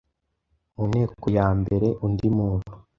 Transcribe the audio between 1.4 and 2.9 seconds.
mbere: Undi muntu